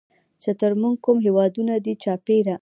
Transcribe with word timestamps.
چې 0.41 0.51
تر 0.59 0.71
مونږ 0.81 0.95
کوم 1.05 1.17
هېوادونه 1.25 1.73
دي 1.85 1.93
چاپېره 2.03 2.55